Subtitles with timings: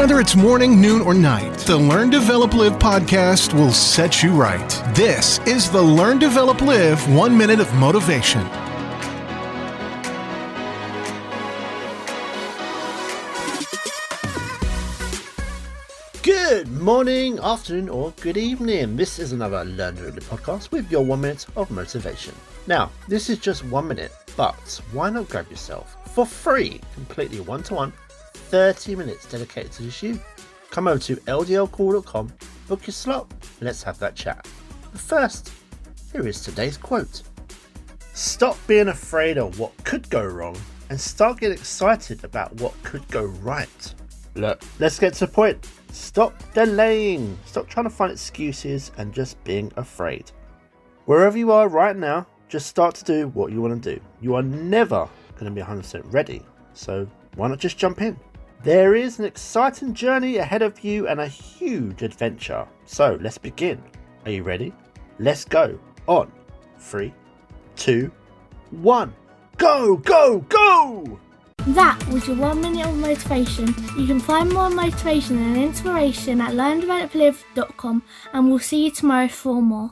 [0.00, 4.70] Whether it's morning, noon, or night, the Learn, Develop, Live podcast will set you right.
[4.94, 8.40] This is the Learn, Develop, Live One Minute of Motivation.
[16.22, 18.96] Good morning, afternoon, or good evening.
[18.96, 22.34] This is another Learn to Live podcast with your one minute of motivation.
[22.66, 27.62] Now, this is just one minute, but why not grab yourself for free, completely one
[27.64, 27.92] to one,
[28.50, 30.18] 30 minutes dedicated to this you?
[30.70, 32.32] Come over to ldlcall.com,
[32.66, 34.48] book your slot, and let's have that chat.
[34.90, 35.52] But first,
[36.12, 37.22] here is today's quote
[38.12, 40.56] Stop being afraid of what could go wrong
[40.88, 43.94] and start getting excited about what could go right.
[44.34, 45.68] Look, let's get to the point.
[45.92, 47.38] Stop delaying.
[47.44, 50.32] Stop trying to find excuses and just being afraid.
[51.04, 54.00] Wherever you are right now, just start to do what you want to do.
[54.20, 56.42] You are never going to be 100% ready,
[56.74, 58.18] so why not just jump in?
[58.62, 62.68] There is an exciting journey ahead of you and a huge adventure.
[62.84, 63.82] So let's begin.
[64.26, 64.74] Are you ready?
[65.18, 65.78] Let's go.
[66.06, 66.30] On
[66.78, 67.14] three,
[67.76, 68.12] two,
[68.70, 69.14] one.
[69.56, 71.18] Go, go, go!
[71.68, 73.74] That was your one minute of motivation.
[73.96, 78.02] You can find more motivation and inspiration at learndeveloplive.com
[78.34, 79.90] and we'll see you tomorrow for more.